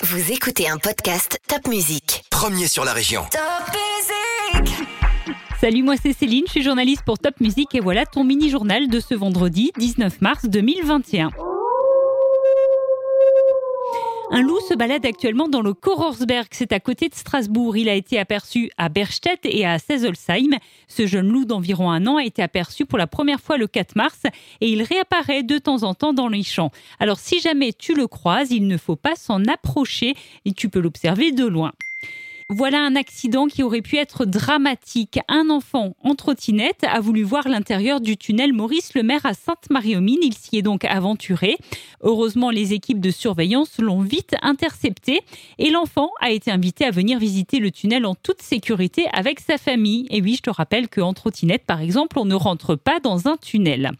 [0.00, 2.24] Vous écoutez un podcast Top Music.
[2.30, 3.24] Premier sur la région.
[5.60, 9.00] Salut, moi c'est Céline, je suis journaliste pour Top Music et voilà ton mini-journal de
[9.00, 11.30] ce vendredi 19 mars 2021.
[14.30, 17.78] Un loup se balade actuellement dans le Kororsberg, c'est à côté de Strasbourg.
[17.78, 20.58] Il a été aperçu à Berstedt et à Seselsheim.
[20.86, 23.96] Ce jeune loup d'environ un an a été aperçu pour la première fois le 4
[23.96, 24.20] mars
[24.60, 26.70] et il réapparaît de temps en temps dans les champs.
[27.00, 30.14] Alors si jamais tu le croises, il ne faut pas s'en approcher
[30.44, 31.72] et tu peux l'observer de loin.
[32.50, 35.18] Voilà un accident qui aurait pu être dramatique.
[35.28, 40.22] Un enfant en trottinette a voulu voir l'intérieur du tunnel Maurice Lemaire à Sainte-Marie-aux-Mines.
[40.22, 41.58] Il s'y est donc aventuré.
[42.00, 45.20] Heureusement, les équipes de surveillance l'ont vite intercepté
[45.58, 49.58] et l'enfant a été invité à venir visiter le tunnel en toute sécurité avec sa
[49.58, 50.06] famille.
[50.08, 53.36] Et oui, je te rappelle qu'en trottinette, par exemple, on ne rentre pas dans un
[53.36, 53.90] tunnel.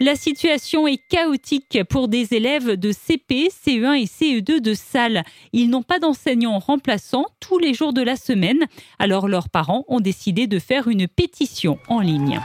[0.00, 5.24] La situation est chaotique pour des élèves de CP, CE1 et CE2 de salle.
[5.52, 8.66] Ils n'ont pas d'enseignants remplaçants tous les jours de la semaine,
[9.00, 12.40] alors leurs parents ont décidé de faire une pétition en ligne.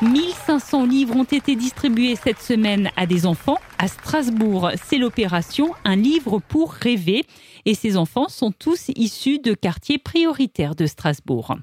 [0.00, 4.70] 1500 livres ont été distribués cette semaine à des enfants à Strasbourg.
[4.82, 7.24] C'est l'opération Un livre pour rêver.
[7.66, 11.56] Et ces enfants sont tous issus de quartiers prioritaires de Strasbourg.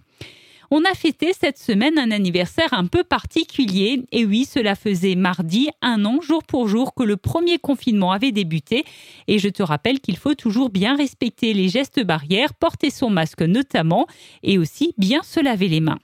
[0.76, 4.06] On a fêté cette semaine un anniversaire un peu particulier.
[4.12, 8.32] Et oui, cela faisait mardi, un an, jour pour jour, que le premier confinement avait
[8.32, 8.84] débuté.
[9.28, 13.44] Et je te rappelle qu'il faut toujours bien respecter les gestes barrières, porter son masque
[13.44, 14.08] notamment,
[14.42, 16.00] et aussi bien se laver les mains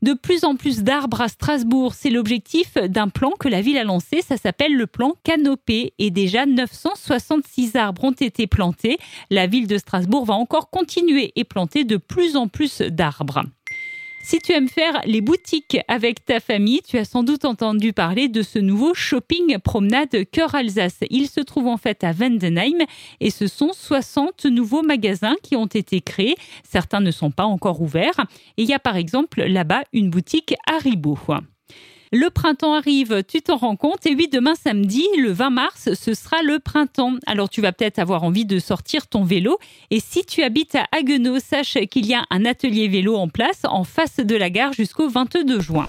[0.00, 1.92] de plus en plus d'arbres à Strasbourg.
[1.94, 4.22] C'est l'objectif d'un plan que la ville a lancé.
[4.22, 5.92] Ça s'appelle le plan Canopé.
[5.98, 8.98] Et déjà 966 arbres ont été plantés.
[9.30, 13.42] La ville de Strasbourg va encore continuer et planter de plus en plus d'arbres.
[14.22, 18.28] Si tu aimes faire les boutiques avec ta famille, tu as sans doute entendu parler
[18.28, 21.00] de ce nouveau shopping promenade Cœur Alsace.
[21.08, 22.84] Il se trouve en fait à Wendenheim
[23.20, 26.36] et ce sont 60 nouveaux magasins qui ont été créés.
[26.68, 28.26] Certains ne sont pas encore ouverts.
[28.56, 31.18] Il y a par exemple là-bas une boutique Haribo.
[32.12, 34.06] Le printemps arrive, tu t'en rends compte.
[34.06, 37.14] Et oui, demain samedi, le 20 mars, ce sera le printemps.
[37.26, 39.58] Alors tu vas peut-être avoir envie de sortir ton vélo.
[39.90, 43.60] Et si tu habites à Haguenau, sache qu'il y a un atelier vélo en place
[43.64, 45.86] en face de la gare jusqu'au 22 juin.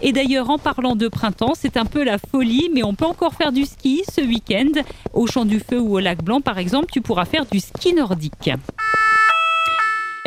[0.00, 3.34] Et d'ailleurs, en parlant de printemps, c'est un peu la folie, mais on peut encore
[3.34, 4.80] faire du ski ce week-end.
[5.12, 7.94] Au Champ du Feu ou au Lac Blanc, par exemple, tu pourras faire du ski
[7.94, 8.50] nordique.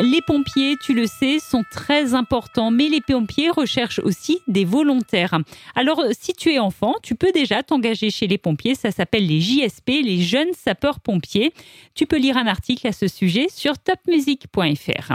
[0.04, 5.38] Les pompiers, tu le sais, sont très importants, mais les pompiers recherchent aussi des volontaires.
[5.76, 8.74] Alors, si tu es enfant, tu peux déjà t'engager chez les pompiers.
[8.74, 11.52] Ça s'appelle les JSP, les jeunes sapeurs-pompiers.
[11.94, 15.12] Tu peux lire un article à ce sujet sur topmusic.fr.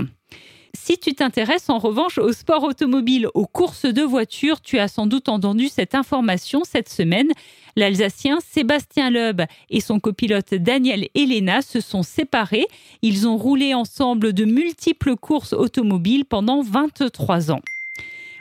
[0.73, 5.07] Si tu t'intéresses en revanche au sport automobile, aux courses de voitures, tu as sans
[5.07, 7.31] doute entendu cette information cette semaine.
[7.75, 12.67] L'Alsacien Sébastien Loeb et son copilote Daniel Elena se sont séparés.
[13.01, 17.61] Ils ont roulé ensemble de multiples courses automobiles pendant 23 ans.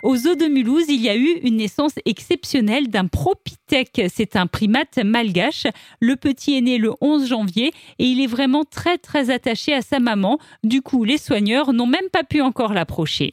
[0.07, 4.03] Aux eaux de Mulhouse, il y a eu une naissance exceptionnelle d'un propithèque.
[4.09, 5.67] C'est un primate malgache.
[5.99, 9.83] Le petit est né le 11 janvier et il est vraiment très très attaché à
[9.83, 10.39] sa maman.
[10.63, 13.33] Du coup, les soigneurs n'ont même pas pu encore l'approcher.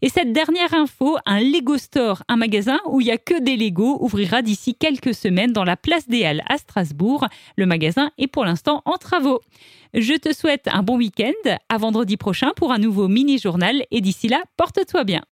[0.00, 3.56] Et cette dernière info, un Lego Store, un magasin où il y a que des
[3.56, 7.26] Lego, ouvrira d'ici quelques semaines dans la place des Halles à Strasbourg.
[7.56, 9.40] Le magasin est pour l'instant en travaux.
[9.92, 11.56] Je te souhaite un bon week-end.
[11.68, 15.22] À vendredi prochain pour un nouveau mini-journal et d'ici là, porte-toi bien.